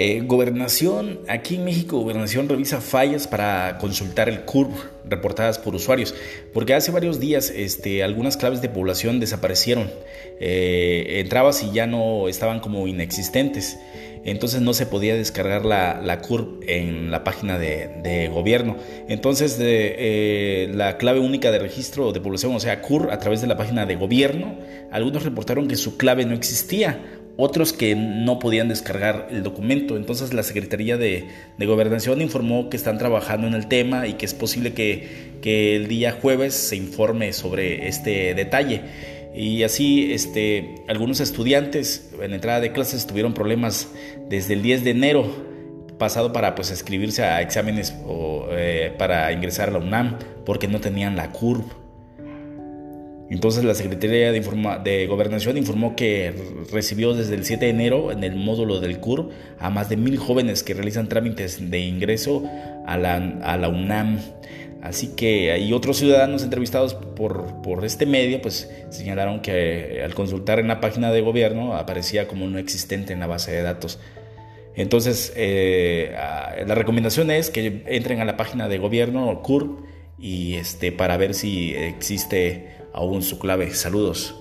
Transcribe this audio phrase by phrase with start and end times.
[0.00, 4.70] Eh, gobernación, aquí en México, Gobernación revisa fallas para consultar el CURB
[5.04, 6.14] reportadas por usuarios,
[6.54, 9.90] porque hace varios días este, algunas claves de población desaparecieron,
[10.38, 13.76] eh, entrabas y ya no estaban como inexistentes,
[14.24, 18.76] entonces no se podía descargar la, la CURB en la página de, gobierno.
[19.08, 23.48] Entonces eh, la clave única de registro de población, o sea, CURB, a través de
[23.48, 24.54] la página de gobierno,
[24.92, 29.96] algunos reportaron que su clave no existía otros que no podían descargar el documento.
[29.96, 31.28] Entonces la Secretaría de,
[31.58, 35.36] Gobernación informó que están trabajando en el tema y que es posible que,
[35.76, 38.82] el día jueves se informe sobre este detalle.
[39.34, 43.88] Y así este, algunos estudiantes en entrada de clases tuvieron problemas
[44.28, 45.48] desde el 10 de enero
[45.96, 50.80] pasado para pues escribirse a exámenes o eh, para ingresar a la UNAM porque no
[50.80, 51.87] tenían la curva.
[53.30, 54.40] Entonces la Secretaría de,
[54.84, 56.32] de, Gobernación informó que
[56.72, 60.16] recibió desde el 7 de enero en el módulo del CUR a más de mil
[60.16, 62.42] jóvenes que realizan trámites de ingreso
[62.86, 64.18] a la, UNAM.
[64.80, 70.68] Así que hay otros ciudadanos entrevistados por, este medio pues señalaron que al consultar en
[70.68, 73.98] la página de gobierno aparecía como no existente en la base de datos.
[74.74, 76.14] Entonces eh,
[76.66, 79.82] la recomendación es que entren a la página de gobierno CUR
[80.18, 83.74] y este, para ver si existe aún su clave.
[83.74, 84.37] Saludos.